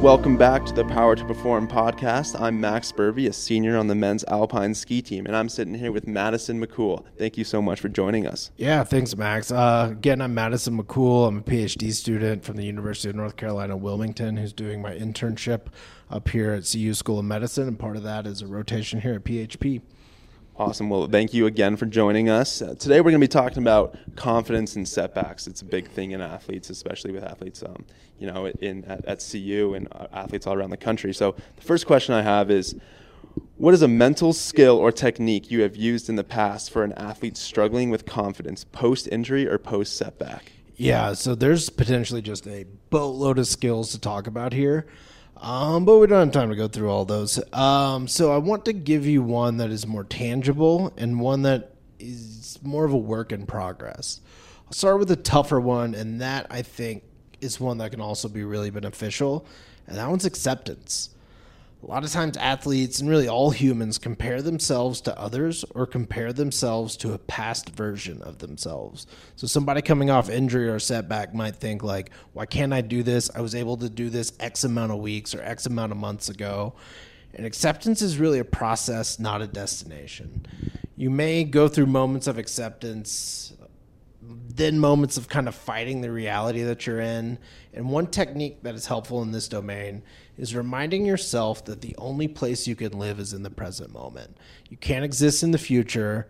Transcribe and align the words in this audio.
Welcome 0.00 0.38
back 0.38 0.64
to 0.64 0.72
the 0.72 0.86
Power 0.86 1.14
to 1.14 1.22
Perform 1.26 1.68
podcast. 1.68 2.40
I'm 2.40 2.58
Max 2.58 2.90
Burvey, 2.90 3.28
a 3.28 3.34
senior 3.34 3.76
on 3.76 3.86
the 3.86 3.94
men's 3.94 4.24
alpine 4.28 4.74
ski 4.74 5.02
team, 5.02 5.26
and 5.26 5.36
I'm 5.36 5.50
sitting 5.50 5.74
here 5.74 5.92
with 5.92 6.06
Madison 6.06 6.58
McCool. 6.58 7.04
Thank 7.18 7.36
you 7.36 7.44
so 7.44 7.60
much 7.60 7.80
for 7.80 7.90
joining 7.90 8.26
us. 8.26 8.50
Yeah, 8.56 8.82
thanks, 8.82 9.14
Max. 9.14 9.52
Uh, 9.52 9.88
again, 9.92 10.22
I'm 10.22 10.32
Madison 10.32 10.82
McCool. 10.82 11.28
I'm 11.28 11.36
a 11.36 11.42
PhD 11.42 11.92
student 11.92 12.44
from 12.44 12.56
the 12.56 12.64
University 12.64 13.10
of 13.10 13.16
North 13.16 13.36
Carolina, 13.36 13.76
Wilmington, 13.76 14.38
who's 14.38 14.54
doing 14.54 14.80
my 14.80 14.94
internship 14.94 15.66
up 16.10 16.30
here 16.30 16.52
at 16.52 16.64
CU 16.64 16.94
School 16.94 17.18
of 17.18 17.26
Medicine, 17.26 17.68
and 17.68 17.78
part 17.78 17.96
of 17.96 18.02
that 18.02 18.26
is 18.26 18.40
a 18.40 18.46
rotation 18.46 19.02
here 19.02 19.12
at 19.12 19.24
PHP. 19.24 19.82
Awesome. 20.60 20.90
Well, 20.90 21.08
thank 21.08 21.32
you 21.32 21.46
again 21.46 21.78
for 21.78 21.86
joining 21.86 22.28
us. 22.28 22.60
Uh, 22.60 22.74
today, 22.78 23.00
we're 23.00 23.12
going 23.12 23.14
to 23.14 23.26
be 23.26 23.28
talking 23.28 23.62
about 23.62 23.96
confidence 24.14 24.76
and 24.76 24.86
setbacks. 24.86 25.46
It's 25.46 25.62
a 25.62 25.64
big 25.64 25.88
thing 25.88 26.10
in 26.10 26.20
athletes, 26.20 26.68
especially 26.68 27.12
with 27.12 27.24
athletes, 27.24 27.62
um, 27.62 27.82
you 28.18 28.30
know, 28.30 28.44
in 28.44 28.84
at, 28.84 29.02
at 29.06 29.26
CU 29.26 29.72
and 29.72 29.88
uh, 29.90 30.08
athletes 30.12 30.46
all 30.46 30.52
around 30.52 30.68
the 30.68 30.76
country. 30.76 31.14
So, 31.14 31.34
the 31.56 31.62
first 31.62 31.86
question 31.86 32.14
I 32.14 32.20
have 32.20 32.50
is, 32.50 32.76
what 33.56 33.72
is 33.72 33.80
a 33.80 33.88
mental 33.88 34.34
skill 34.34 34.76
or 34.76 34.92
technique 34.92 35.50
you 35.50 35.62
have 35.62 35.76
used 35.76 36.10
in 36.10 36.16
the 36.16 36.24
past 36.24 36.70
for 36.70 36.84
an 36.84 36.92
athlete 36.92 37.38
struggling 37.38 37.88
with 37.88 38.04
confidence 38.04 38.64
post 38.64 39.08
injury 39.10 39.48
or 39.48 39.56
post 39.56 39.96
setback? 39.96 40.52
Yeah, 40.76 41.14
so 41.14 41.34
there's 41.34 41.70
potentially 41.70 42.20
just 42.20 42.46
a 42.46 42.66
boatload 42.90 43.38
of 43.38 43.46
skills 43.46 43.92
to 43.92 43.98
talk 43.98 44.26
about 44.26 44.52
here. 44.52 44.86
Um, 45.40 45.86
but 45.86 45.98
we 45.98 46.06
don't 46.06 46.26
have 46.26 46.32
time 46.32 46.50
to 46.50 46.56
go 46.56 46.68
through 46.68 46.90
all 46.90 47.06
those. 47.06 47.40
Um, 47.54 48.06
so 48.06 48.32
I 48.32 48.36
want 48.36 48.66
to 48.66 48.74
give 48.74 49.06
you 49.06 49.22
one 49.22 49.56
that 49.56 49.70
is 49.70 49.86
more 49.86 50.04
tangible 50.04 50.92
and 50.98 51.18
one 51.18 51.42
that 51.42 51.72
is 51.98 52.58
more 52.62 52.84
of 52.84 52.92
a 52.92 52.98
work 52.98 53.32
in 53.32 53.46
progress. 53.46 54.20
I'll 54.66 54.72
start 54.74 54.98
with 54.98 55.10
a 55.10 55.16
tougher 55.16 55.58
one, 55.58 55.94
and 55.94 56.20
that 56.20 56.46
I 56.50 56.62
think 56.62 57.04
is 57.40 57.58
one 57.58 57.78
that 57.78 57.90
can 57.90 58.00
also 58.00 58.28
be 58.28 58.44
really 58.44 58.70
beneficial, 58.70 59.46
and 59.86 59.96
that 59.96 60.08
one's 60.08 60.26
acceptance 60.26 61.10
a 61.82 61.86
lot 61.86 62.04
of 62.04 62.10
times 62.10 62.36
athletes 62.36 63.00
and 63.00 63.08
really 63.08 63.26
all 63.26 63.50
humans 63.50 63.96
compare 63.96 64.42
themselves 64.42 65.00
to 65.00 65.18
others 65.18 65.64
or 65.74 65.86
compare 65.86 66.32
themselves 66.32 66.96
to 66.98 67.14
a 67.14 67.18
past 67.18 67.70
version 67.70 68.20
of 68.22 68.38
themselves. 68.38 69.06
So 69.36 69.46
somebody 69.46 69.80
coming 69.80 70.10
off 70.10 70.28
injury 70.28 70.68
or 70.68 70.78
setback 70.78 71.34
might 71.34 71.56
think 71.56 71.82
like 71.82 72.10
why 72.32 72.44
can't 72.44 72.74
i 72.74 72.82
do 72.82 73.02
this? 73.02 73.30
I 73.34 73.40
was 73.40 73.54
able 73.54 73.78
to 73.78 73.88
do 73.88 74.10
this 74.10 74.32
x 74.40 74.64
amount 74.64 74.92
of 74.92 74.98
weeks 74.98 75.34
or 75.34 75.42
x 75.42 75.66
amount 75.66 75.92
of 75.92 75.98
months 75.98 76.28
ago. 76.28 76.74
And 77.34 77.46
acceptance 77.46 78.02
is 78.02 78.18
really 78.18 78.40
a 78.40 78.44
process 78.44 79.18
not 79.18 79.40
a 79.40 79.46
destination. 79.46 80.46
You 80.96 81.08
may 81.08 81.44
go 81.44 81.66
through 81.66 81.86
moments 81.86 82.26
of 82.26 82.36
acceptance 82.36 83.54
then 84.22 84.78
moments 84.78 85.16
of 85.16 85.28
kind 85.28 85.48
of 85.48 85.54
fighting 85.54 86.00
the 86.00 86.10
reality 86.10 86.62
that 86.62 86.86
you're 86.86 87.00
in. 87.00 87.38
And 87.72 87.88
one 87.88 88.06
technique 88.06 88.62
that 88.62 88.74
is 88.74 88.86
helpful 88.86 89.22
in 89.22 89.32
this 89.32 89.48
domain 89.48 90.02
is 90.36 90.54
reminding 90.54 91.06
yourself 91.06 91.64
that 91.66 91.80
the 91.80 91.94
only 91.96 92.28
place 92.28 92.66
you 92.66 92.76
can 92.76 92.98
live 92.98 93.18
is 93.18 93.32
in 93.32 93.42
the 93.42 93.50
present 93.50 93.92
moment. 93.92 94.36
You 94.68 94.76
can't 94.76 95.04
exist 95.04 95.42
in 95.42 95.52
the 95.52 95.58
future. 95.58 96.28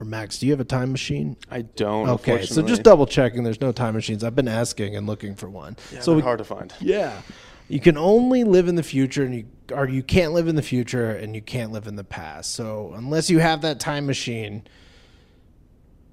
Or 0.00 0.06
Max, 0.06 0.38
do 0.38 0.46
you 0.46 0.52
have 0.52 0.60
a 0.60 0.64
time 0.64 0.90
machine? 0.90 1.36
I 1.50 1.62
don't. 1.62 2.08
Okay, 2.08 2.44
so 2.44 2.62
just 2.62 2.82
double 2.82 3.06
checking. 3.06 3.44
There's 3.44 3.60
no 3.60 3.72
time 3.72 3.94
machines. 3.94 4.24
I've 4.24 4.34
been 4.34 4.48
asking 4.48 4.96
and 4.96 5.06
looking 5.06 5.34
for 5.34 5.48
one. 5.48 5.76
Yeah, 5.92 6.00
so 6.00 6.14
we, 6.14 6.22
hard 6.22 6.38
to 6.38 6.44
find. 6.44 6.72
Yeah, 6.80 7.20
you 7.68 7.78
can 7.78 7.96
only 7.96 8.42
live 8.42 8.68
in 8.68 8.74
the 8.74 8.82
future, 8.82 9.22
and 9.22 9.34
you 9.34 9.46
or 9.70 9.88
you 9.88 10.02
can't 10.02 10.32
live 10.32 10.48
in 10.48 10.56
the 10.56 10.62
future, 10.62 11.10
and 11.10 11.36
you 11.36 11.42
can't 11.42 11.70
live 11.72 11.86
in 11.86 11.94
the 11.96 12.04
past. 12.04 12.52
So 12.54 12.92
unless 12.96 13.30
you 13.30 13.38
have 13.38 13.60
that 13.62 13.78
time 13.78 14.06
machine, 14.06 14.64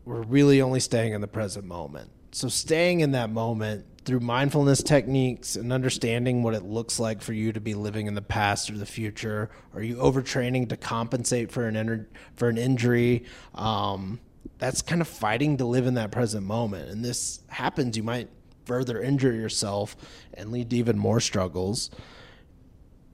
we're 0.09 0.21
really 0.23 0.59
only 0.59 0.79
staying 0.79 1.13
in 1.13 1.21
the 1.21 1.27
present 1.27 1.65
moment. 1.65 2.09
So, 2.31 2.47
staying 2.47 3.01
in 3.01 3.11
that 3.11 3.29
moment 3.29 3.85
through 4.05 4.21
mindfulness 4.21 4.81
techniques 4.81 5.55
and 5.55 5.71
understanding 5.71 6.41
what 6.41 6.55
it 6.55 6.63
looks 6.63 6.99
like 6.99 7.21
for 7.21 7.33
you 7.33 7.53
to 7.53 7.59
be 7.59 7.75
living 7.75 8.07
in 8.07 8.15
the 8.15 8.21
past 8.21 8.71
or 8.71 8.77
the 8.77 8.87
future. 8.87 9.51
Are 9.75 9.83
you 9.83 9.97
overtraining 9.97 10.67
to 10.69 10.77
compensate 10.77 11.51
for 11.51 11.67
an 11.67 12.07
for 12.35 12.49
an 12.49 12.57
injury? 12.57 13.25
Um, 13.53 14.19
that's 14.57 14.81
kind 14.81 14.99
of 14.99 15.07
fighting 15.07 15.57
to 15.57 15.65
live 15.65 15.85
in 15.85 15.93
that 15.93 16.11
present 16.11 16.45
moment. 16.45 16.89
And 16.89 17.05
this 17.05 17.41
happens, 17.47 17.95
you 17.95 18.03
might 18.03 18.29
further 18.65 19.01
injure 19.01 19.33
yourself 19.33 19.95
and 20.33 20.51
lead 20.51 20.71
to 20.71 20.77
even 20.77 20.97
more 20.97 21.19
struggles. 21.19 21.91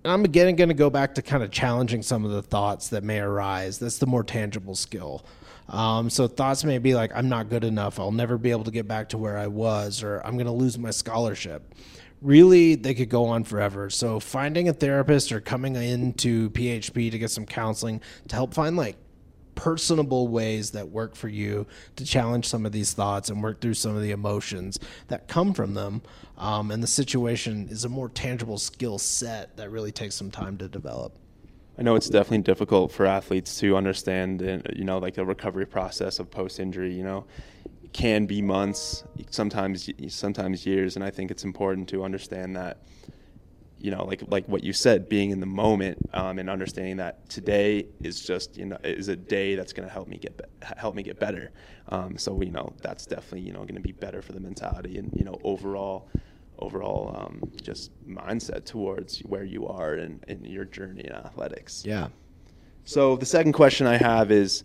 And 0.06 0.14
I'm 0.14 0.24
again 0.24 0.56
going 0.56 0.70
to 0.70 0.76
go 0.76 0.90
back 0.90 1.16
to 1.16 1.22
kind 1.22 1.44
of 1.44 1.52
challenging 1.52 2.04
some 2.04 2.24
of 2.24 2.32
the 2.32 2.42
thoughts 2.42 2.88
that 2.90 3.04
may 3.04 3.20
arise. 3.20 3.80
That's 3.80 3.98
the 3.98 4.08
more 4.08 4.24
tangible 4.24 4.76
skill. 4.76 5.26
Um, 5.70 6.10
so 6.10 6.28
thoughts 6.28 6.64
may 6.64 6.78
be 6.78 6.96
like, 6.96 7.12
I'm 7.16 7.30
not 7.30 7.50
good 7.50 7.64
enough. 7.64 8.00
I'll 8.00 8.12
never 8.12 8.38
be 8.38 8.52
able 8.52 8.66
to 8.66 8.72
get 8.72 8.88
back 8.88 9.10
to 9.10 9.18
where 9.18 9.38
I 9.38 9.48
was, 9.48 10.04
or 10.04 10.22
I'm 10.26 10.34
going 10.34 10.46
to 10.46 10.52
lose 10.52 10.78
my 10.78 10.92
scholarship. 10.92 11.74
Really, 12.22 12.76
they 12.76 12.94
could 12.94 13.10
go 13.10 13.26
on 13.26 13.44
forever. 13.44 13.90
So 13.90 14.20
finding 14.20 14.70
a 14.70 14.74
therapist 14.74 15.32
or 15.32 15.42
coming 15.42 15.76
into 15.76 16.50
PHP 16.52 17.12
to 17.12 17.20
get 17.20 17.32
some 17.32 17.46
counseling 17.46 18.02
to 18.28 18.36
help 18.36 18.54
find 18.54 18.78
like 18.78 18.98
personable 19.56 20.28
ways 20.28 20.72
that 20.72 20.90
work 20.90 21.16
for 21.16 21.28
you 21.28 21.66
to 21.96 22.06
challenge 22.06 22.46
some 22.48 22.66
of 22.66 22.72
these 22.72 22.94
thoughts 22.94 23.30
and 23.30 23.42
work 23.42 23.62
through 23.62 23.74
some 23.74 23.96
of 23.96 24.02
the 24.02 24.12
emotions 24.12 24.78
that 25.08 25.28
come 25.28 25.54
from 25.54 25.74
them. 25.74 26.02
Um, 26.38 26.72
and 26.72 26.84
the 26.84 26.88
situation 26.88 27.68
is 27.70 27.86
a 27.86 27.90
more 27.90 28.10
tangible 28.10 28.58
skill 28.58 28.98
set 28.98 29.56
that 29.58 29.72
really 29.72 29.92
takes 29.92 30.16
some 30.16 30.30
time 30.30 30.58
to 30.58 30.68
develop. 30.68 31.18
I 31.78 31.84
know 31.84 31.96
it's 31.96 32.10
definitely 32.10 32.44
difficult 32.44 32.92
for 32.92 33.06
athletes 33.06 33.60
to 33.60 33.76
understand, 33.76 34.42
uh, 34.42 34.60
you 34.74 34.86
know, 34.86 34.98
like 34.98 35.16
the 35.16 35.26
recovery 35.26 35.66
process 35.66 36.20
of 36.20 36.32
post-injury. 36.32 36.94
You 36.94 37.04
know, 37.04 37.26
can 37.92 38.26
be 38.26 38.42
months, 38.42 39.04
sometimes 39.30 39.90
sometimes 40.08 40.66
years, 40.66 40.96
and 40.96 41.04
I 41.04 41.10
think 41.10 41.32
it's 41.32 41.44
important 41.44 41.90
to 41.90 42.04
understand 42.04 42.56
that. 42.56 42.78
You 43.78 43.92
know, 43.92 44.06
like 44.06 44.24
like 44.30 44.48
what 44.48 44.64
you 44.64 44.72
said, 44.74 45.10
being 45.10 45.32
in 45.32 45.42
the 45.42 45.46
moment 45.46 45.98
um, 46.14 46.40
and 46.40 46.50
understanding 46.50 46.98
that 46.98 47.30
today 47.30 47.86
is 48.02 48.26
just 48.26 48.58
you 48.58 48.66
know 48.66 48.78
is 48.84 49.10
a 49.10 49.16
day 49.18 49.56
that's 49.56 49.74
going 49.74 49.88
to 49.88 49.94
help 49.94 50.08
me 50.08 50.18
get 50.18 50.38
be- 50.38 50.46
help 50.78 50.96
me 50.96 51.04
get 51.04 51.20
better. 51.20 51.52
Um, 51.90 52.18
so 52.18 52.42
you 52.42 52.52
know 52.52 52.74
that's 52.82 53.06
definitely 53.06 53.42
you 53.42 53.52
know 53.52 53.60
going 53.60 53.76
to 53.76 53.82
be 53.82 53.92
better 53.92 54.22
for 54.22 54.32
the 54.32 54.40
mentality 54.40 54.98
and 54.98 55.12
you 55.14 55.26
know 55.26 55.38
overall 55.44 56.10
overall 56.60 57.16
um, 57.18 57.52
just 57.62 57.92
mindset 58.08 58.66
towards 58.66 59.20
where 59.20 59.44
you 59.44 59.68
are 59.68 59.96
in, 59.96 60.22
in 60.28 60.44
your 60.46 60.66
journey 60.66 61.06
in 61.06 61.12
athletics. 61.12 61.84
Yeah. 61.86 62.08
So 62.84 63.16
the 63.16 63.26
second 63.26 63.54
question 63.54 63.88
I 63.88 63.98
have 63.98 64.32
is 64.32 64.64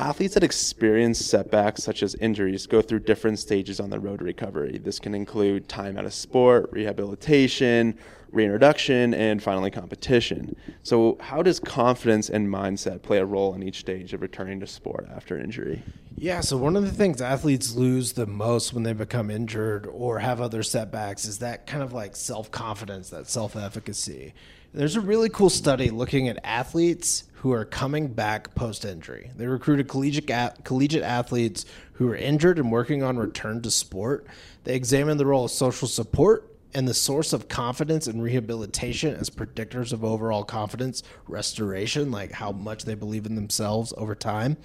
athletes 0.00 0.32
that 0.34 0.42
experience 0.42 1.18
setbacks 1.18 1.82
such 1.82 2.02
as 2.02 2.14
injuries 2.16 2.66
go 2.66 2.80
through 2.80 3.00
different 3.00 3.38
stages 3.38 3.78
on 3.80 3.90
the 3.90 4.00
road 4.00 4.20
to 4.20 4.24
recovery. 4.24 4.78
This 4.78 4.98
can 4.98 5.14
include 5.14 5.68
time 5.68 5.98
out 5.98 6.06
of 6.06 6.14
sport, 6.14 6.70
rehabilitation, 6.72 7.98
reintroduction, 8.32 9.12
and 9.12 9.42
finally 9.42 9.70
competition. 9.70 10.56
So, 10.82 11.18
how 11.20 11.42
does 11.42 11.60
confidence 11.60 12.30
and 12.30 12.48
mindset 12.48 13.02
play 13.02 13.18
a 13.18 13.26
role 13.26 13.54
in 13.54 13.62
each 13.62 13.80
stage 13.80 14.14
of 14.14 14.22
returning 14.22 14.60
to 14.60 14.66
sport 14.66 15.06
after 15.14 15.38
injury? 15.38 15.82
Yeah, 16.16 16.40
so 16.40 16.56
one 16.56 16.76
of 16.76 16.84
the 16.84 16.92
things 16.92 17.20
athletes 17.20 17.74
lose 17.74 18.12
the 18.12 18.26
most 18.26 18.72
when 18.72 18.82
they 18.82 18.92
become 18.92 19.30
injured 19.30 19.86
or 19.86 20.20
have 20.20 20.40
other 20.40 20.62
setbacks 20.62 21.24
is 21.26 21.38
that 21.38 21.66
kind 21.66 21.82
of 21.82 21.92
like 21.92 22.16
self 22.16 22.50
confidence, 22.50 23.10
that 23.10 23.28
self 23.28 23.54
efficacy. 23.54 24.32
There's 24.72 24.96
a 24.96 25.00
really 25.00 25.28
cool 25.28 25.50
study 25.50 25.90
looking 25.90 26.28
at 26.28 26.38
athletes 26.44 27.24
who 27.40 27.52
are 27.52 27.64
coming 27.64 28.06
back 28.08 28.54
post 28.54 28.84
injury. 28.84 29.30
They 29.34 29.46
recruited 29.46 29.88
collegiate, 29.88 30.62
collegiate 30.62 31.02
athletes 31.02 31.64
who 31.94 32.06
were 32.06 32.16
injured 32.16 32.58
and 32.58 32.70
working 32.70 33.02
on 33.02 33.16
return 33.16 33.62
to 33.62 33.70
sport. 33.70 34.26
They 34.64 34.74
examined 34.74 35.18
the 35.18 35.24
role 35.24 35.46
of 35.46 35.50
social 35.50 35.88
support 35.88 36.54
and 36.74 36.86
the 36.86 36.92
source 36.92 37.32
of 37.32 37.48
confidence 37.48 38.06
and 38.06 38.22
rehabilitation 38.22 39.16
as 39.16 39.30
predictors 39.30 39.90
of 39.94 40.04
overall 40.04 40.44
confidence 40.44 41.02
restoration, 41.28 42.10
like 42.10 42.32
how 42.32 42.52
much 42.52 42.84
they 42.84 42.94
believe 42.94 43.24
in 43.24 43.36
themselves 43.36 43.94
over 43.96 44.14
time. 44.14 44.58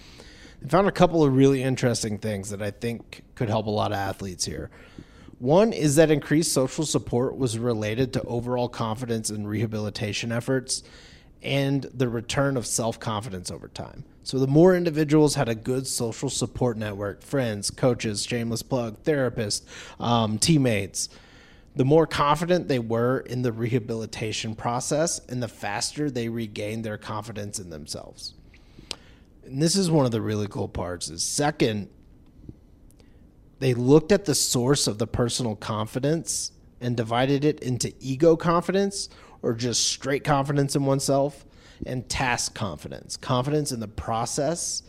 They 0.61 0.67
found 0.67 0.89
a 0.89 0.91
couple 0.91 1.23
of 1.23 1.33
really 1.33 1.63
interesting 1.63 2.17
things 2.17 2.49
that 2.49 2.61
I 2.61 2.71
think 2.71 3.23
could 3.35 3.47
help 3.47 3.67
a 3.67 3.71
lot 3.71 3.93
of 3.93 3.97
athletes 3.97 4.43
here. 4.43 4.69
One 5.39 5.71
is 5.71 5.95
that 5.95 6.11
increased 6.11 6.51
social 6.51 6.85
support 6.85 7.37
was 7.37 7.57
related 7.57 8.11
to 8.13 8.21
overall 8.23 8.67
confidence 8.67 9.29
and 9.29 9.47
rehabilitation 9.47 10.33
efforts 10.33 10.83
and 11.45 11.83
the 11.93 12.09
return 12.09 12.57
of 12.57 12.65
self 12.65 12.99
confidence 12.99 13.49
over 13.49 13.69
time. 13.69 14.03
So, 14.23 14.39
the 14.39 14.47
more 14.47 14.75
individuals 14.75 15.35
had 15.35 15.47
a 15.47 15.55
good 15.55 15.87
social 15.87 16.29
support 16.29 16.77
network 16.77 17.21
friends, 17.21 17.71
coaches, 17.71 18.25
shameless 18.25 18.63
plug, 18.63 19.03
therapists, 19.03 19.61
um, 19.99 20.39
teammates 20.39 21.07
the 21.75 21.85
more 21.85 22.07
confident 22.07 22.67
they 22.67 22.79
were 22.79 23.19
in 23.19 23.41
the 23.41 23.51
rehabilitation 23.51 24.55
process 24.55 25.19
and 25.27 25.43
the 25.43 25.47
faster 25.47 26.09
they 26.09 26.29
regained 26.29 26.85
their 26.85 26.97
confidence 26.97 27.59
in 27.59 27.69
themselves. 27.69 28.33
And 29.43 29.61
this 29.61 29.75
is 29.75 29.91
one 29.91 30.05
of 30.05 30.11
the 30.11 30.21
really 30.21 30.47
cool 30.47 30.69
parts 30.69 31.09
is 31.09 31.23
second 31.23 31.89
they 33.59 33.73
looked 33.73 34.11
at 34.11 34.25
the 34.25 34.35
source 34.35 34.87
of 34.87 34.97
the 34.97 35.07
personal 35.07 35.55
confidence 35.55 36.51
and 36.81 36.95
divided 36.95 37.45
it 37.45 37.59
into 37.61 37.93
ego 37.99 38.35
confidence 38.35 39.09
or 39.45 39.53
just 39.53 39.85
straight 39.85 40.23
confidence 40.23 40.75
in 40.75 40.85
oneself 40.85 41.45
and 41.85 42.09
task 42.09 42.55
confidence, 42.55 43.15
confidence 43.15 43.71
in 43.71 43.79
the 43.79 43.87
process 43.87 44.81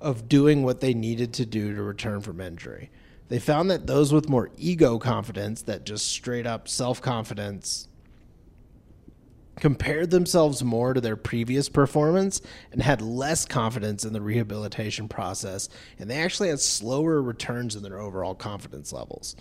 of 0.00 0.28
doing 0.28 0.64
what 0.64 0.80
they 0.80 0.92
needed 0.92 1.32
to 1.32 1.46
do 1.46 1.74
to 1.76 1.82
return 1.82 2.20
from 2.20 2.40
injury. 2.40 2.90
They 3.28 3.38
found 3.38 3.70
that 3.70 3.86
those 3.86 4.12
with 4.12 4.28
more 4.28 4.50
ego 4.56 4.98
confidence, 4.98 5.62
that 5.62 5.86
just 5.86 6.08
straight 6.08 6.44
up 6.44 6.66
self 6.66 7.00
confidence, 7.00 7.86
compared 9.60 10.10
themselves 10.10 10.64
more 10.64 10.92
to 10.92 11.00
their 11.00 11.16
previous 11.16 11.68
performance 11.68 12.40
and 12.72 12.82
had 12.82 13.00
less 13.00 13.44
confidence 13.44 14.04
in 14.04 14.12
the 14.12 14.20
rehabilitation 14.20 15.08
process, 15.08 15.68
and 16.00 16.10
they 16.10 16.16
actually 16.16 16.48
had 16.48 16.58
slower 16.58 17.22
returns 17.22 17.76
in 17.76 17.84
their 17.84 18.00
overall 18.00 18.34
confidence 18.34 18.92
levels. 18.92 19.36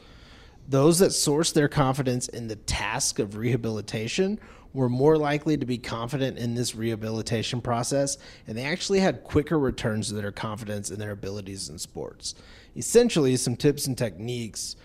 Those 0.67 0.99
that 0.99 1.11
sourced 1.11 1.53
their 1.53 1.69
confidence 1.69 2.27
in 2.27 2.49
the 2.49 2.57
task 2.57 3.19
of 3.19 3.37
rehabilitation 3.37 4.39
were 4.73 4.89
more 4.89 5.17
likely 5.17 5.57
to 5.57 5.65
be 5.65 5.77
confident 5.77 6.37
in 6.37 6.55
this 6.55 6.75
rehabilitation 6.75 7.61
process, 7.61 8.17
and 8.45 8.57
they 8.57 8.65
actually 8.65 8.99
had 8.99 9.23
quicker 9.23 9.57
returns 9.57 10.09
to 10.09 10.15
their 10.15 10.31
confidence 10.31 10.91
in 10.91 10.99
their 10.99 11.11
abilities 11.11 11.69
in 11.69 11.79
sports. 11.79 12.35
Essentially, 12.75 13.37
some 13.37 13.55
tips 13.55 13.87
and 13.87 13.97
techniques 13.97 14.75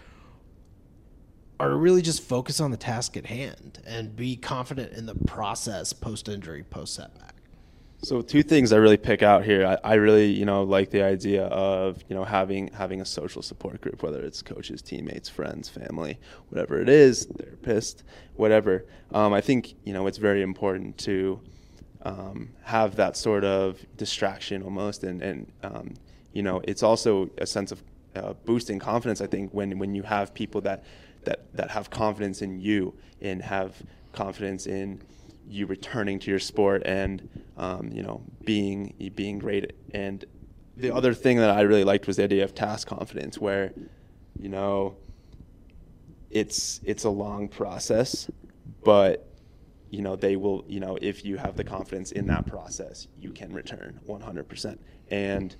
are 1.58 1.76
really 1.76 2.00
just 2.00 2.22
focus 2.22 2.60
on 2.60 2.70
the 2.70 2.76
task 2.76 3.16
at 3.16 3.26
hand 3.26 3.82
and 3.84 4.16
be 4.16 4.36
confident 4.36 4.92
in 4.92 5.06
the 5.06 5.14
process 5.14 5.92
post 5.92 6.28
injury, 6.28 6.62
post 6.62 6.94
setback. 6.94 7.41
So 8.04 8.20
two 8.20 8.42
things 8.42 8.72
I 8.72 8.78
really 8.78 8.96
pick 8.96 9.22
out 9.22 9.44
here. 9.44 9.64
I, 9.64 9.92
I, 9.92 9.94
really, 9.94 10.26
you 10.26 10.44
know, 10.44 10.64
like 10.64 10.90
the 10.90 11.02
idea 11.02 11.44
of, 11.44 12.02
you 12.08 12.16
know, 12.16 12.24
having 12.24 12.66
having 12.68 13.00
a 13.00 13.04
social 13.04 13.42
support 13.42 13.80
group, 13.80 14.02
whether 14.02 14.20
it's 14.20 14.42
coaches, 14.42 14.82
teammates, 14.82 15.28
friends, 15.28 15.68
family, 15.68 16.18
whatever 16.48 16.80
it 16.80 16.88
is, 16.88 17.26
therapist, 17.26 18.02
whatever. 18.34 18.84
Um, 19.12 19.32
I 19.32 19.40
think, 19.40 19.74
you 19.84 19.92
know, 19.92 20.08
it's 20.08 20.18
very 20.18 20.42
important 20.42 20.98
to 20.98 21.40
um, 22.02 22.50
have 22.64 22.96
that 22.96 23.16
sort 23.16 23.44
of 23.44 23.78
distraction 23.96 24.64
almost, 24.64 25.04
and 25.04 25.22
and 25.22 25.52
um, 25.62 25.94
you 26.32 26.42
know, 26.42 26.60
it's 26.64 26.82
also 26.82 27.30
a 27.38 27.46
sense 27.46 27.70
of 27.70 27.84
uh, 28.16 28.32
boosting 28.44 28.80
confidence. 28.80 29.20
I 29.20 29.28
think 29.28 29.52
when 29.52 29.78
when 29.78 29.94
you 29.94 30.02
have 30.02 30.34
people 30.34 30.60
that 30.62 30.82
that 31.22 31.54
that 31.54 31.70
have 31.70 31.90
confidence 31.90 32.42
in 32.42 32.60
you 32.60 32.94
and 33.20 33.40
have 33.42 33.80
confidence 34.12 34.66
in 34.66 35.00
you 35.52 35.66
returning 35.66 36.18
to 36.20 36.30
your 36.30 36.40
sport 36.40 36.82
and 36.84 37.28
um, 37.56 37.90
you 37.92 38.02
know 38.02 38.22
being 38.44 39.12
being 39.14 39.38
great. 39.38 39.72
And 39.92 40.24
the 40.76 40.94
other 40.94 41.14
thing 41.14 41.36
that 41.38 41.50
I 41.50 41.62
really 41.62 41.84
liked 41.84 42.06
was 42.06 42.16
the 42.16 42.24
idea 42.24 42.44
of 42.44 42.54
task 42.54 42.88
confidence, 42.88 43.38
where 43.38 43.72
you 44.38 44.48
know 44.48 44.96
it's 46.30 46.80
it's 46.84 47.04
a 47.04 47.10
long 47.10 47.48
process, 47.48 48.30
but 48.82 49.28
you 49.90 50.00
know 50.00 50.16
they 50.16 50.36
will 50.36 50.64
you 50.66 50.80
know 50.80 50.98
if 51.00 51.24
you 51.24 51.36
have 51.36 51.56
the 51.56 51.64
confidence 51.64 52.12
in 52.12 52.26
that 52.28 52.46
process, 52.46 53.08
you 53.18 53.30
can 53.30 53.52
return 53.52 54.00
100%. 54.08 54.78
And 55.10 55.54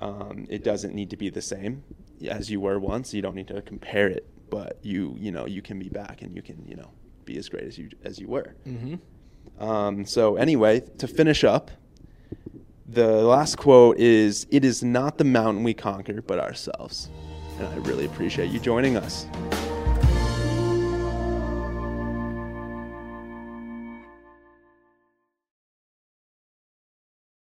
um, 0.00 0.46
it 0.48 0.64
doesn't 0.64 0.94
need 0.94 1.10
to 1.10 1.16
be 1.16 1.30
the 1.30 1.42
same 1.42 1.84
as 2.28 2.50
you 2.50 2.60
were 2.60 2.78
once. 2.78 3.12
You 3.12 3.22
don't 3.22 3.34
need 3.34 3.48
to 3.48 3.60
compare 3.62 4.08
it, 4.08 4.26
but 4.50 4.78
you 4.82 5.14
you 5.18 5.30
know 5.30 5.46
you 5.46 5.62
can 5.62 5.78
be 5.78 5.88
back 5.88 6.22
and 6.22 6.34
you 6.34 6.42
can 6.42 6.64
you 6.66 6.76
know 6.76 6.90
be 7.24 7.36
as 7.38 7.48
great 7.48 7.64
as 7.64 7.78
you 7.78 7.90
as 8.02 8.18
you 8.18 8.28
were. 8.28 8.54
Mm-hmm. 8.66 8.96
Um, 9.58 10.04
so, 10.04 10.36
anyway, 10.36 10.80
to 10.98 11.08
finish 11.08 11.44
up, 11.44 11.70
the 12.86 13.22
last 13.22 13.56
quote 13.56 13.98
is 13.98 14.46
It 14.50 14.64
is 14.64 14.82
not 14.82 15.18
the 15.18 15.24
mountain 15.24 15.64
we 15.64 15.74
conquer, 15.74 16.22
but 16.22 16.38
ourselves. 16.38 17.10
And 17.58 17.68
I 17.68 17.76
really 17.76 18.04
appreciate 18.04 18.50
you 18.50 18.58
joining 18.58 18.96
us. 18.96 19.26